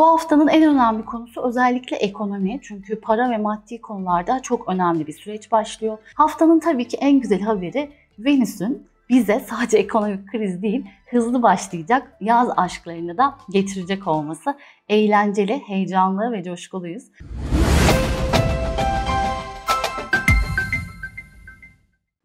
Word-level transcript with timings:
Bu 0.00 0.06
haftanın 0.06 0.48
en 0.48 0.62
önemli 0.62 1.04
konusu 1.04 1.42
özellikle 1.42 1.96
ekonomi. 1.96 2.60
Çünkü 2.62 3.00
para 3.00 3.30
ve 3.30 3.38
maddi 3.38 3.80
konularda 3.80 4.42
çok 4.42 4.68
önemli 4.68 5.06
bir 5.06 5.12
süreç 5.12 5.52
başlıyor. 5.52 5.98
Haftanın 6.14 6.60
tabii 6.60 6.88
ki 6.88 6.96
en 6.96 7.20
güzel 7.20 7.40
haberi 7.40 7.90
Venüs'ün 8.18 8.88
bize 9.08 9.40
sadece 9.40 9.78
ekonomik 9.78 10.28
kriz 10.28 10.62
değil, 10.62 10.84
hızlı 11.10 11.42
başlayacak 11.42 12.16
yaz 12.20 12.48
aşklarını 12.56 13.18
da 13.18 13.34
getirecek 13.50 14.06
olması. 14.06 14.56
Eğlenceli, 14.88 15.62
heyecanlı 15.66 16.32
ve 16.32 16.42
coşkuluyuz. 16.42 17.04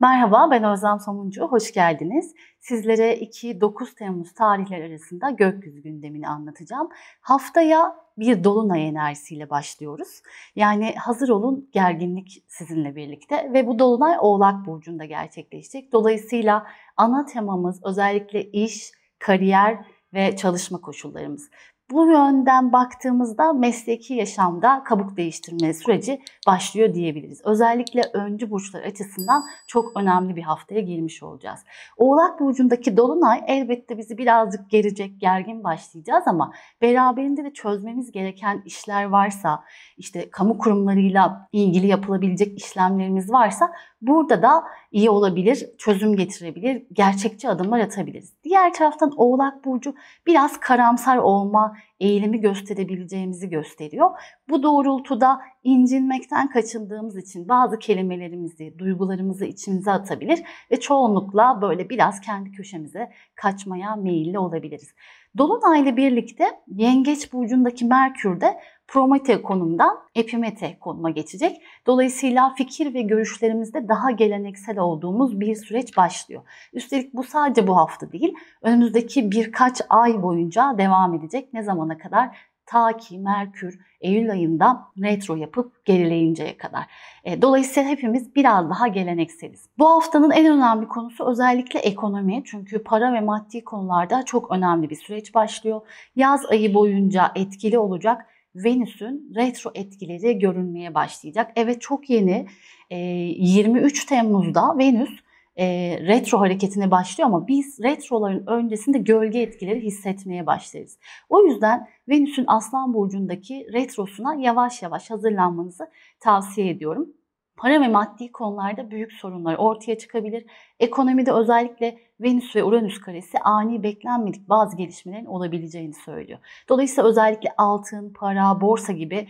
Merhaba, 0.05 0.47
ben 0.51 0.63
Özlem 0.63 0.99
Somuncu. 0.99 1.41
Hoş 1.41 1.73
geldiniz. 1.73 2.33
Sizlere 2.59 3.17
2-9 3.17 3.95
Temmuz 3.95 4.33
tarihler 4.33 4.81
arasında 4.81 5.29
gökyüzü 5.29 5.81
gündemini 5.81 6.27
anlatacağım. 6.27 6.89
Haftaya 7.21 7.95
bir 8.17 8.43
dolunay 8.43 8.87
enerjisiyle 8.87 9.49
başlıyoruz. 9.49 10.21
Yani 10.55 10.95
hazır 10.97 11.29
olun 11.29 11.69
gerginlik 11.71 12.43
sizinle 12.47 12.95
birlikte 12.95 13.53
ve 13.53 13.67
bu 13.67 13.79
dolunay 13.79 14.17
Oğlak 14.19 14.65
Burcu'nda 14.65 15.05
gerçekleşecek. 15.05 15.91
Dolayısıyla 15.91 16.67
ana 16.97 17.25
temamız 17.25 17.79
özellikle 17.83 18.43
iş, 18.51 18.91
kariyer 19.19 19.85
ve 20.13 20.35
çalışma 20.35 20.81
koşullarımız. 20.81 21.49
Bu 21.91 22.05
yönden 22.05 22.73
baktığımızda 22.73 23.53
mesleki 23.53 24.13
yaşamda 24.13 24.83
kabuk 24.83 25.17
değiştirme 25.17 25.73
süreci 25.73 26.21
başlıyor 26.47 26.93
diyebiliriz. 26.93 27.41
Özellikle 27.45 28.01
öncü 28.13 28.51
burçlar 28.51 28.83
açısından 28.83 29.43
çok 29.67 29.97
önemli 29.97 30.35
bir 30.35 30.41
haftaya 30.41 30.81
girmiş 30.81 31.23
olacağız. 31.23 31.59
Oğlak 31.97 32.39
burcundaki 32.39 32.97
dolunay 32.97 33.43
elbette 33.47 33.97
bizi 33.97 34.17
birazcık 34.17 34.69
gerecek, 34.69 35.21
gergin 35.21 35.63
başlayacağız 35.63 36.23
ama 36.27 36.53
beraberinde 36.81 37.43
de 37.43 37.53
çözmemiz 37.53 38.11
gereken 38.11 38.61
işler 38.65 39.05
varsa, 39.05 39.63
işte 39.97 40.29
kamu 40.29 40.57
kurumlarıyla 40.57 41.49
ilgili 41.51 41.87
yapılabilecek 41.87 42.57
işlemlerimiz 42.57 43.31
varsa 43.31 43.71
burada 44.01 44.41
da 44.41 44.63
iyi 44.91 45.09
olabilir, 45.09 45.65
çözüm 45.77 46.15
getirebilir, 46.15 46.83
gerçekçi 46.93 47.49
adımlar 47.49 47.79
atabiliriz. 47.79 48.33
Diğer 48.43 48.73
taraftan 48.73 49.11
Oğlak 49.17 49.65
burcu 49.65 49.95
biraz 50.27 50.59
karamsar 50.59 51.17
olma 51.17 51.74
eğilimi 51.99 52.41
gösterebileceğimizi 52.41 53.49
gösteriyor. 53.49 54.09
Bu 54.49 54.63
doğrultuda 54.63 55.41
incinmekten 55.63 56.49
kaçındığımız 56.49 57.17
için 57.17 57.49
bazı 57.49 57.79
kelimelerimizi, 57.79 58.79
duygularımızı 58.79 59.45
içimize 59.45 59.91
atabilir 59.91 60.43
ve 60.71 60.79
çoğunlukla 60.79 61.59
böyle 61.61 61.89
biraz 61.89 62.21
kendi 62.21 62.51
köşemize 62.51 63.11
kaçmaya 63.35 63.95
meyilli 63.95 64.39
olabiliriz. 64.39 64.93
Dolunay 65.37 65.81
ile 65.81 65.97
birlikte 65.97 66.45
Yengeç 66.67 67.33
burcundaki 67.33 67.85
Merkür 67.85 68.41
de 68.41 68.59
Promete 68.87 69.41
konumdan 69.41 70.05
Epimete 70.15 70.79
konuma 70.79 71.09
geçecek. 71.09 71.61
Dolayısıyla 71.87 72.53
fikir 72.57 72.93
ve 72.93 73.01
görüşlerimizde 73.01 73.87
daha 73.87 74.11
geleneksel 74.11 74.79
olduğumuz 74.79 75.39
bir 75.39 75.55
süreç 75.55 75.97
başlıyor. 75.97 76.41
Üstelik 76.73 77.13
bu 77.13 77.23
sadece 77.23 77.67
bu 77.67 77.77
hafta 77.77 78.11
değil, 78.11 78.33
önümüzdeki 78.61 79.31
birkaç 79.31 79.81
ay 79.89 80.21
boyunca 80.21 80.75
devam 80.77 81.13
edecek. 81.13 81.53
Ne 81.53 81.63
zamana 81.63 81.97
kadar? 81.97 82.37
Ta 82.65 82.97
ki 82.97 83.17
Merkür 83.17 83.79
Eylül 84.01 84.31
ayında 84.31 84.87
retro 85.01 85.35
yapıp 85.35 85.85
gerileyinceye 85.85 86.57
kadar. 86.57 86.85
E, 87.23 87.41
dolayısıyla 87.41 87.89
hepimiz 87.89 88.35
biraz 88.35 88.69
daha 88.69 88.87
gelenekseliz. 88.87 89.69
Bu 89.77 89.89
haftanın 89.89 90.31
en 90.31 90.45
önemli 90.45 90.87
konusu 90.87 91.25
özellikle 91.29 91.79
ekonomi. 91.79 92.43
Çünkü 92.45 92.83
para 92.83 93.13
ve 93.13 93.21
maddi 93.21 93.63
konularda 93.63 94.25
çok 94.25 94.51
önemli 94.51 94.89
bir 94.89 94.95
süreç 94.95 95.33
başlıyor. 95.35 95.81
Yaz 96.15 96.45
ayı 96.45 96.73
boyunca 96.73 97.31
etkili 97.35 97.77
olacak 97.77 98.25
Venüs'ün 98.55 99.33
retro 99.35 99.71
etkileri 99.75 100.39
görünmeye 100.39 100.93
başlayacak. 100.93 101.51
Evet 101.55 101.81
çok 101.81 102.09
yeni 102.09 102.47
23 102.91 104.03
e, 104.03 104.07
Temmuz'da 104.07 104.77
Venüs 104.77 105.09
e, 105.57 105.65
retro 106.01 106.39
hareketine 106.39 106.91
başlıyor 106.91 107.29
ama 107.29 107.47
biz 107.47 107.79
retroların 107.83 108.47
öncesinde 108.47 108.97
gölge 108.97 109.39
etkileri 109.39 109.81
hissetmeye 109.81 110.45
başlarız. 110.45 110.97
O 111.29 111.45
yüzden 111.45 111.87
Venüs'ün 112.09 112.45
Aslan 112.47 112.93
Burcu'ndaki 112.93 113.67
retrosuna 113.73 114.35
yavaş 114.35 114.81
yavaş 114.81 115.11
hazırlanmanızı 115.11 115.89
tavsiye 116.19 116.69
ediyorum 116.69 117.09
para 117.57 117.81
ve 117.81 117.87
maddi 117.87 118.31
konularda 118.31 118.91
büyük 118.91 119.13
sorunlar 119.13 119.55
ortaya 119.55 119.97
çıkabilir. 119.97 120.45
Ekonomide 120.79 121.31
özellikle 121.31 121.97
Venüs 122.19 122.55
ve 122.55 122.63
Uranüs 122.63 122.99
karesi 122.99 123.39
ani 123.39 123.83
beklenmedik 123.83 124.49
bazı 124.49 124.77
gelişmelerin 124.77 125.25
olabileceğini 125.25 125.93
söylüyor. 125.93 126.39
Dolayısıyla 126.69 127.09
özellikle 127.09 127.49
altın, 127.57 128.13
para, 128.13 128.61
borsa 128.61 128.93
gibi 128.93 129.27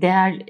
değer 0.00 0.42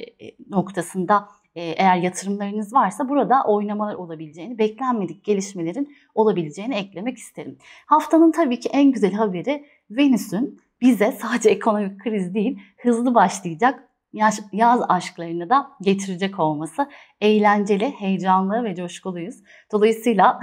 noktasında 0.50 1.28
eğer 1.54 1.96
yatırımlarınız 1.96 2.74
varsa 2.74 3.08
burada 3.08 3.44
oynamalar 3.46 3.94
olabileceğini, 3.94 4.58
beklenmedik 4.58 5.24
gelişmelerin 5.24 5.96
olabileceğini 6.14 6.74
eklemek 6.74 7.18
isterim. 7.18 7.58
Haftanın 7.86 8.32
tabii 8.32 8.60
ki 8.60 8.68
en 8.72 8.92
güzel 8.92 9.12
haberi 9.12 9.64
Venüs'ün 9.90 10.60
bize 10.80 11.12
sadece 11.12 11.50
ekonomik 11.50 12.00
kriz 12.00 12.34
değil, 12.34 12.58
hızlı 12.76 13.14
başlayacak 13.14 13.85
yaz, 14.12 14.40
yaz 14.52 14.80
aşklarını 14.88 15.50
da 15.50 15.70
getirecek 15.80 16.38
olması 16.38 16.88
eğlenceli, 17.20 17.90
heyecanlı 17.90 18.64
ve 18.64 18.74
coşkuluyuz. 18.74 19.36
Dolayısıyla 19.72 20.40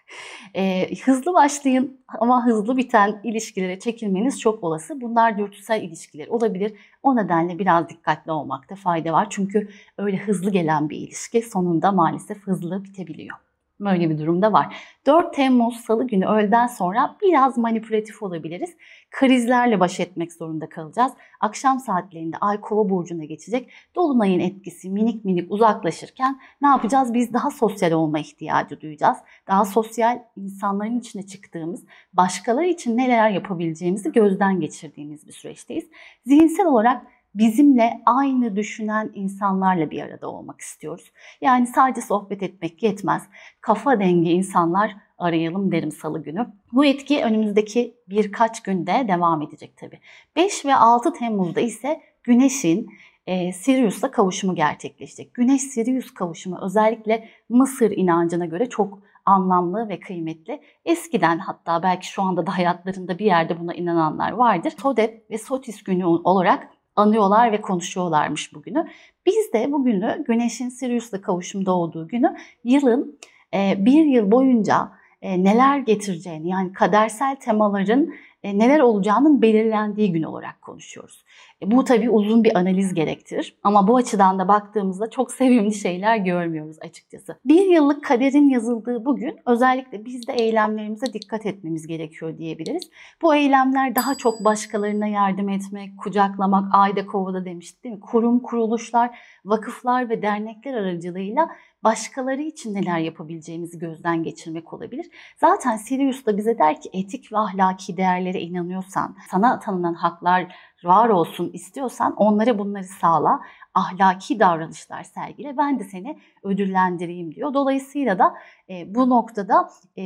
e, 0.54 0.94
hızlı 1.04 1.34
başlayın 1.34 2.04
ama 2.20 2.46
hızlı 2.46 2.76
biten 2.76 3.20
ilişkilere 3.24 3.78
çekilmeniz 3.78 4.40
çok 4.40 4.64
olası. 4.64 5.00
Bunlar 5.00 5.38
dürtüsel 5.38 5.82
ilişkiler 5.82 6.28
olabilir. 6.28 6.72
O 7.02 7.16
nedenle 7.16 7.58
biraz 7.58 7.88
dikkatli 7.88 8.32
olmakta 8.32 8.74
fayda 8.74 9.12
var. 9.12 9.26
Çünkü 9.30 9.68
öyle 9.98 10.16
hızlı 10.16 10.50
gelen 10.50 10.90
bir 10.90 10.96
ilişki 10.96 11.42
sonunda 11.42 11.92
maalesef 11.92 12.38
hızlı 12.38 12.84
bitebiliyor. 12.84 13.51
Böyle 13.84 14.10
bir 14.10 14.18
durumda 14.18 14.52
var. 14.52 14.76
4 15.06 15.34
Temmuz 15.34 15.76
Salı 15.76 16.06
günü 16.06 16.26
öğleden 16.26 16.66
sonra 16.66 17.16
biraz 17.22 17.58
manipülatif 17.58 18.22
olabiliriz. 18.22 18.76
Krizlerle 19.10 19.80
baş 19.80 20.00
etmek 20.00 20.32
zorunda 20.32 20.68
kalacağız. 20.68 21.12
Akşam 21.40 21.80
saatlerinde 21.80 22.36
Ay 22.40 22.60
Kova 22.60 22.90
burcuna 22.90 23.24
geçecek. 23.24 23.70
Dolunayın 23.94 24.40
etkisi 24.40 24.90
minik 24.90 25.24
minik 25.24 25.52
uzaklaşırken 25.52 26.40
ne 26.62 26.68
yapacağız? 26.68 27.14
Biz 27.14 27.32
daha 27.32 27.50
sosyal 27.50 27.92
olma 27.92 28.18
ihtiyacı 28.18 28.80
duyacağız. 28.80 29.18
Daha 29.48 29.64
sosyal 29.64 30.22
insanların 30.36 30.98
içine 30.98 31.26
çıktığımız, 31.26 31.84
başkaları 32.12 32.66
için 32.66 32.96
neler 32.96 33.30
yapabileceğimizi 33.30 34.12
gözden 34.12 34.60
geçirdiğimiz 34.60 35.26
bir 35.26 35.32
süreçteyiz. 35.32 35.88
Zihinsel 36.26 36.66
olarak 36.66 37.06
bizimle 37.34 38.02
aynı 38.06 38.56
düşünen 38.56 39.10
insanlarla 39.14 39.90
bir 39.90 40.02
arada 40.02 40.28
olmak 40.30 40.60
istiyoruz. 40.60 41.12
Yani 41.40 41.66
sadece 41.66 42.00
sohbet 42.00 42.42
etmek 42.42 42.82
yetmez. 42.82 43.22
Kafa 43.60 44.00
dengi 44.00 44.30
insanlar 44.30 44.96
arayalım 45.18 45.72
derim 45.72 45.92
salı 45.92 46.22
günü. 46.22 46.46
Bu 46.72 46.84
etki 46.84 47.24
önümüzdeki 47.24 47.94
birkaç 48.08 48.62
günde 48.62 49.04
devam 49.08 49.42
edecek 49.42 49.76
tabii. 49.76 50.00
5 50.36 50.64
ve 50.64 50.74
6 50.74 51.12
Temmuz'da 51.12 51.60
ise 51.60 52.00
Güneş'in 52.22 52.88
e, 53.26 53.52
Sirius'la 53.52 54.10
kavuşumu 54.10 54.54
gerçekleşecek. 54.54 55.34
Güneş-Sirius 55.34 56.14
kavuşumu 56.14 56.58
özellikle 56.62 57.28
Mısır 57.48 57.90
inancına 57.90 58.46
göre 58.46 58.68
çok 58.68 58.98
anlamlı 59.24 59.88
ve 59.88 60.00
kıymetli. 60.00 60.60
Eskiden 60.84 61.38
hatta 61.38 61.82
belki 61.82 62.06
şu 62.06 62.22
anda 62.22 62.46
da 62.46 62.58
hayatlarında 62.58 63.18
bir 63.18 63.24
yerde 63.24 63.60
buna 63.60 63.74
inananlar 63.74 64.32
vardır. 64.32 64.70
Todep 64.70 65.30
ve 65.30 65.38
Sotis 65.38 65.82
günü 65.82 66.04
olarak 66.04 66.68
anıyorlar 66.96 67.52
ve 67.52 67.60
konuşuyorlarmış 67.60 68.54
bugünü. 68.54 68.88
Biz 69.26 69.52
de 69.52 69.72
bugünü 69.72 70.24
Güneş'in 70.26 70.68
Sirius'la 70.68 71.20
kavuşumda 71.20 71.72
olduğu 71.72 72.08
günü 72.08 72.36
yılın 72.64 73.18
bir 73.54 74.04
yıl 74.04 74.30
boyunca 74.30 74.92
neler 75.22 75.78
getireceğini 75.78 76.48
yani 76.48 76.72
kadersel 76.72 77.36
temaların 77.36 78.14
e, 78.42 78.58
neler 78.58 78.80
olacağının 78.80 79.42
belirlendiği 79.42 80.12
gün 80.12 80.22
olarak 80.22 80.62
konuşuyoruz. 80.62 81.24
E, 81.62 81.70
bu 81.70 81.84
tabii 81.84 82.10
uzun 82.10 82.44
bir 82.44 82.58
analiz 82.58 82.94
gerektirir 82.94 83.56
ama 83.62 83.88
bu 83.88 83.96
açıdan 83.96 84.38
da 84.38 84.48
baktığımızda 84.48 85.10
çok 85.10 85.32
sevimli 85.32 85.74
şeyler 85.74 86.16
görmüyoruz 86.16 86.76
açıkçası. 86.80 87.38
Bir 87.44 87.66
yıllık 87.66 88.04
kaderin 88.04 88.48
yazıldığı 88.48 89.04
bugün 89.04 89.36
özellikle 89.46 90.04
biz 90.04 90.26
de 90.26 90.32
eylemlerimize 90.32 91.12
dikkat 91.12 91.46
etmemiz 91.46 91.86
gerekiyor 91.86 92.38
diyebiliriz. 92.38 92.90
Bu 93.22 93.34
eylemler 93.34 93.94
daha 93.94 94.14
çok 94.14 94.44
başkalarına 94.44 95.06
yardım 95.06 95.48
etmek, 95.48 95.98
kucaklamak, 95.98 96.68
ayda 96.72 97.06
kovada 97.06 97.44
demiştik 97.44 97.84
değil 97.84 97.94
mi? 97.94 98.00
Kurum, 98.00 98.40
kuruluşlar, 98.40 99.18
vakıflar 99.44 100.08
ve 100.08 100.22
dernekler 100.22 100.74
aracılığıyla 100.74 101.48
başkaları 101.84 102.42
için 102.42 102.74
neler 102.74 102.98
yapabileceğimizi 102.98 103.78
gözden 103.78 104.22
geçirmek 104.22 104.72
olabilir. 104.72 105.06
Zaten 105.36 105.76
Sirius 105.76 106.26
da 106.26 106.36
bize 106.36 106.58
der 106.58 106.80
ki 106.80 106.90
etik 106.92 107.32
ve 107.32 107.38
ahlaki 107.38 107.96
değerlere 107.96 108.40
inanıyorsan, 108.40 109.16
sana 109.30 109.58
tanınan 109.58 109.94
haklar 109.94 110.54
var 110.84 111.08
olsun 111.08 111.50
istiyorsan 111.52 112.14
onlara 112.16 112.58
bunları 112.58 112.84
sağla, 112.84 113.40
ahlaki 113.74 114.40
davranışlar 114.40 115.02
sergile, 115.02 115.56
ben 115.56 115.78
de 115.78 115.84
seni 115.84 116.18
ödüllendireyim 116.42 117.34
diyor. 117.34 117.54
Dolayısıyla 117.54 118.18
da 118.18 118.34
e, 118.70 118.94
bu 118.94 119.10
noktada 119.10 119.68
e, 119.96 120.02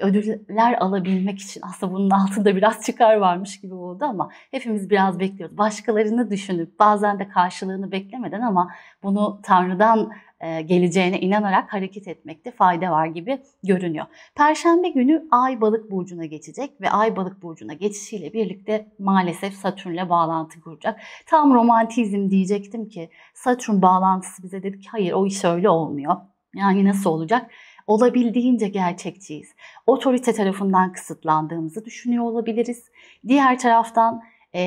ödüller 0.00 0.74
alabilmek 0.80 1.38
için 1.38 1.60
aslında 1.64 1.92
bunun 1.92 2.10
altında 2.10 2.56
biraz 2.56 2.82
çıkar 2.82 3.16
varmış 3.16 3.60
gibi 3.60 3.74
oldu 3.74 4.04
ama 4.04 4.30
hepimiz 4.50 4.90
biraz 4.90 5.20
bekliyoruz. 5.20 5.58
Başkalarını 5.58 6.30
düşünüp 6.30 6.78
bazen 6.78 7.18
de 7.18 7.28
karşılığını 7.28 7.92
beklemeden 7.92 8.40
ama 8.40 8.70
bunu 9.02 9.40
Tanrı'dan 9.42 10.12
geleceğine 10.40 11.20
inanarak 11.20 11.72
hareket 11.72 12.08
etmekte 12.08 12.50
fayda 12.50 12.90
var 12.90 13.06
gibi 13.06 13.38
görünüyor. 13.64 14.06
Perşembe 14.34 14.88
günü 14.88 15.28
Ay 15.30 15.60
Balık 15.60 15.90
burcuna 15.90 16.24
geçecek 16.24 16.80
ve 16.80 16.90
Ay 16.90 17.16
Balık 17.16 17.42
burcuna 17.42 17.72
geçişiyle 17.72 18.32
birlikte 18.32 18.86
maalesef 18.98 19.54
Satürn'le 19.54 20.08
bağlantı 20.08 20.60
kuracak. 20.60 21.00
Tam 21.26 21.54
romantizm 21.54 22.30
diyecektim 22.30 22.88
ki 22.88 23.10
Satürn 23.34 23.82
bağlantısı 23.82 24.42
bize 24.42 24.62
dedi 24.62 24.80
ki 24.80 24.88
hayır 24.88 25.12
o 25.12 25.26
iş 25.26 25.44
öyle 25.44 25.68
olmuyor. 25.68 26.16
Yani 26.54 26.84
nasıl 26.84 27.10
olacak? 27.10 27.50
olabildiğince 27.90 28.68
gerçekçiyiz. 28.68 29.54
Otorite 29.86 30.32
tarafından 30.32 30.92
kısıtlandığımızı 30.92 31.84
düşünüyor 31.84 32.24
olabiliriz. 32.24 32.84
Diğer 33.28 33.58
taraftan 33.58 34.22
e, 34.54 34.62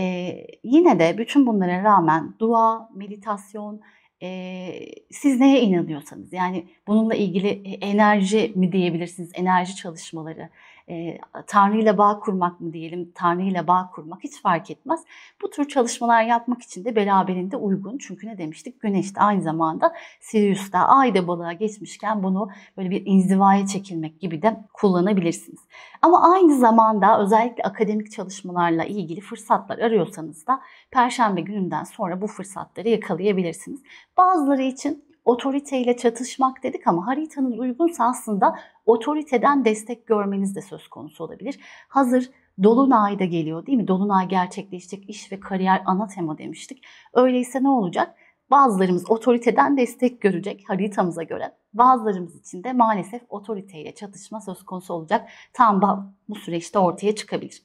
yine 0.64 1.00
de 1.00 1.18
bütün 1.18 1.48
bunlara 1.48 1.84
rağmen 1.84 2.36
dua, 2.40 2.90
meditasyon, 2.96 3.82
e, 4.24 4.80
siz 5.12 5.40
neye 5.40 5.62
inanıyorsanız 5.62 6.34
yani 6.34 6.68
bununla 6.88 7.16
ilgili 7.16 7.78
enerji 7.82 8.52
mi 8.56 8.72
diyebilirsiniz, 8.72 9.32
enerji 9.34 9.76
çalışmaları, 9.76 10.50
e, 10.90 11.18
Tanrı 11.48 11.78
ile 11.78 11.98
bağ 11.98 12.20
kurmak 12.20 12.62
mı 12.62 12.74
diyelim, 12.74 13.12
Tanrı 13.16 13.42
ile 13.42 13.68
bağ 13.68 13.90
kurmak 13.96 14.24
hiç 14.24 14.42
fark 14.42 14.72
etmez. 14.72 15.04
Bu 15.42 15.50
tür 15.50 15.68
çalışmalar 15.68 16.24
yapmak 16.24 16.62
için 16.62 16.86
de 16.86 16.96
beraberinde 16.96 17.58
uygun. 17.58 17.98
Çünkü 17.98 18.28
ne 18.28 18.38
demiştik? 18.38 18.82
Güneş 18.82 19.16
de 19.16 19.20
aynı 19.20 19.42
zamanda 19.42 19.94
Sirius'ta 20.22 20.80
ayda 20.80 21.28
balığa 21.28 21.54
geçmişken 21.54 22.24
bunu 22.24 22.50
böyle 22.78 22.90
bir 22.90 23.04
inzivaya 23.06 23.68
çekilmek 23.68 24.20
gibi 24.20 24.42
de 24.42 24.60
kullanabilirsiniz. 24.74 25.60
Ama 26.02 26.34
aynı 26.34 26.58
zamanda 26.58 27.22
özellikle 27.22 27.64
akademik 27.64 28.12
çalışmalarla 28.12 28.84
ilgili 28.84 29.22
fırsatlar 29.22 29.78
arıyorsanız 29.78 30.48
da 30.48 30.62
Perşembe 30.92 31.42
gününden 31.42 31.84
sonra 31.84 32.22
bu 32.22 32.28
fırsatları 32.28 32.90
yakalayabilirsiniz. 32.90 33.82
Bazıları 34.18 34.62
için 34.62 35.13
otoriteyle 35.26 35.98
çatışmak 35.98 36.64
dedik 36.64 36.88
ama 36.88 37.08
haritanız 37.08 37.60
uygunsa 37.60 38.06
aslında 38.06 38.60
otoriteden 38.86 39.66
destek 39.66 40.08
görmeniz 40.08 40.56
de 40.56 40.62
söz 40.62 40.88
konusu 40.88 41.24
olabilir. 41.24 41.60
Hazır 41.88 42.30
Dolunay 42.64 43.20
da 43.20 43.26
geliyor 43.26 43.66
değil 43.66 43.78
mi? 43.78 43.88
Dolunay 43.88 44.28
gerçekleşecek 44.28 45.10
iş 45.10 45.32
ve 45.32 45.40
kariyer 45.40 45.82
ana 45.86 46.08
tema 46.08 46.38
demiştik. 46.38 46.86
Öyleyse 47.14 47.64
ne 47.64 47.70
olacak? 47.70 48.16
Bazılarımız 48.52 49.12
otoriteden 49.12 49.78
destek 49.78 50.22
görecek 50.22 50.64
haritamıza 50.68 51.24
göre. 51.24 51.56
Bazılarımız 51.74 52.40
için 52.40 52.64
de 52.64 52.74
maalesef 52.74 53.22
otoriteyle 53.30 53.96
çatışma 53.96 54.42
söz 54.42 54.64
konusu 54.64 54.94
olacak. 54.94 55.30
Tam 55.54 55.82
bu 56.30 56.36
süreçte 56.36 56.80
ortaya 56.80 57.16
çıkabilir. 57.16 57.64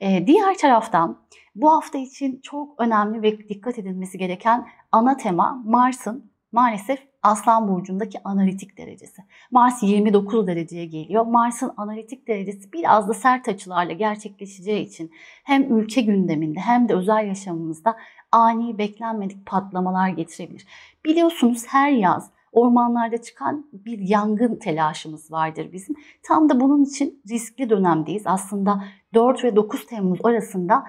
Ee, 0.00 0.26
diğer 0.26 0.58
taraftan 0.58 1.18
bu 1.54 1.72
hafta 1.72 1.98
için 1.98 2.40
çok 2.42 2.80
önemli 2.80 3.22
ve 3.22 3.48
dikkat 3.48 3.78
edilmesi 3.78 4.18
gereken 4.18 4.68
ana 4.92 5.16
tema 5.16 5.62
Mars'ın 5.64 6.30
maalesef 6.54 6.98
Aslan 7.22 7.68
Burcu'ndaki 7.68 8.18
analitik 8.24 8.78
derecesi. 8.78 9.22
Mars 9.50 9.82
29 9.82 10.46
dereceye 10.46 10.86
geliyor. 10.86 11.26
Mars'ın 11.26 11.72
analitik 11.76 12.28
derecesi 12.28 12.72
biraz 12.72 13.08
da 13.08 13.14
sert 13.14 13.48
açılarla 13.48 13.92
gerçekleşeceği 13.92 14.86
için 14.86 15.10
hem 15.44 15.78
ülke 15.78 16.00
gündeminde 16.00 16.60
hem 16.60 16.88
de 16.88 16.94
özel 16.94 17.26
yaşamımızda 17.26 17.96
ani 18.32 18.78
beklenmedik 18.78 19.46
patlamalar 19.46 20.08
getirebilir. 20.08 20.66
Biliyorsunuz 21.04 21.64
her 21.68 21.90
yaz 21.90 22.30
ormanlarda 22.52 23.22
çıkan 23.22 23.66
bir 23.72 23.98
yangın 23.98 24.56
telaşımız 24.56 25.32
vardır 25.32 25.68
bizim. 25.72 25.96
Tam 26.22 26.48
da 26.48 26.60
bunun 26.60 26.84
için 26.84 27.22
riskli 27.30 27.70
dönemdeyiz. 27.70 28.22
Aslında 28.26 28.84
4 29.14 29.44
ve 29.44 29.56
9 29.56 29.86
Temmuz 29.86 30.18
arasında 30.24 30.84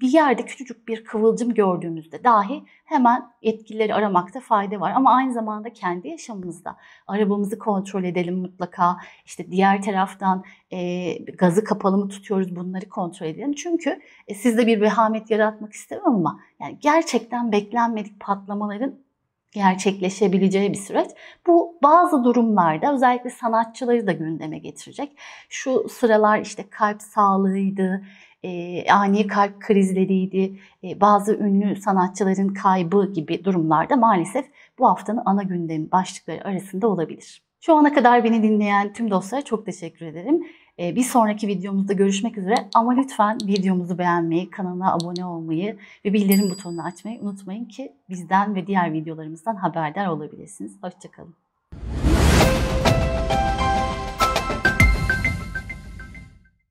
bir 0.00 0.08
yerde 0.08 0.44
küçücük 0.44 0.88
bir 0.88 1.04
kıvılcım 1.04 1.54
gördüğümüzde 1.54 2.24
dahi 2.24 2.64
hemen 2.84 3.30
etkileri 3.42 3.94
aramakta 3.94 4.40
fayda 4.40 4.80
var. 4.80 4.92
Ama 4.96 5.14
aynı 5.14 5.32
zamanda 5.32 5.72
kendi 5.72 6.08
yaşamımızda 6.08 6.76
arabamızı 7.06 7.58
kontrol 7.58 8.04
edelim 8.04 8.38
mutlaka. 8.38 8.96
İşte 9.24 9.50
diğer 9.50 9.82
taraftan 9.82 10.44
e, 10.70 11.12
gazı 11.18 11.64
kapalı 11.64 11.98
mı 11.98 12.08
tutuyoruz 12.08 12.56
bunları 12.56 12.88
kontrol 12.88 13.26
edelim. 13.26 13.52
Çünkü 13.52 14.00
e, 14.28 14.34
sizde 14.34 14.66
bir 14.66 14.80
vehamet 14.80 15.30
yaratmak 15.30 15.72
istemem 15.72 16.06
ama 16.06 16.40
yani 16.60 16.78
gerçekten 16.80 17.52
beklenmedik 17.52 18.20
patlamaların 18.20 19.07
gerçekleşebileceği 19.52 20.72
bir 20.72 20.78
süreç. 20.78 21.10
Bu 21.46 21.78
bazı 21.82 22.24
durumlarda 22.24 22.94
özellikle 22.94 23.30
sanatçıları 23.30 24.06
da 24.06 24.12
gündeme 24.12 24.58
getirecek. 24.58 25.18
Şu 25.48 25.88
sıralar 25.88 26.40
işte 26.40 26.64
kalp 26.70 27.02
sağlığıydı, 27.02 28.02
e, 28.42 28.92
ani 28.92 29.26
kalp 29.26 29.60
krizleriydi, 29.60 30.58
e, 30.84 31.00
bazı 31.00 31.34
ünlü 31.36 31.76
sanatçıların 31.76 32.48
kaybı 32.48 33.12
gibi 33.12 33.44
durumlarda 33.44 33.96
maalesef 33.96 34.46
bu 34.78 34.88
haftanın 34.88 35.22
ana 35.24 35.42
gündem 35.42 35.90
başlıkları 35.90 36.44
arasında 36.44 36.88
olabilir. 36.88 37.47
Şu 37.60 37.74
ana 37.74 37.92
kadar 37.92 38.24
beni 38.24 38.42
dinleyen 38.42 38.92
tüm 38.92 39.10
dostlara 39.10 39.42
çok 39.42 39.66
teşekkür 39.66 40.06
ederim. 40.06 40.46
Bir 40.78 41.02
sonraki 41.02 41.48
videomuzda 41.48 41.92
görüşmek 41.92 42.38
üzere 42.38 42.54
ama 42.74 42.92
lütfen 42.92 43.38
videomuzu 43.46 43.98
beğenmeyi, 43.98 44.50
kanala 44.50 44.94
abone 44.94 45.24
olmayı 45.24 45.78
ve 46.04 46.12
bildirim 46.12 46.50
butonunu 46.50 46.82
açmayı 46.82 47.20
unutmayın 47.20 47.64
ki 47.64 47.92
bizden 48.10 48.54
ve 48.54 48.66
diğer 48.66 48.92
videolarımızdan 48.92 49.56
haberdar 49.56 50.06
olabilirsiniz. 50.06 50.78
Hoşçakalın. 50.82 51.47